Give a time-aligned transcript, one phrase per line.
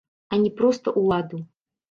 [0.37, 1.43] А не проста ўладу.